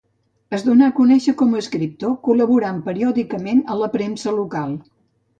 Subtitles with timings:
[0.57, 4.73] Es donà a conèixer com a escriptor col·laborant periòdicament a la premsa local.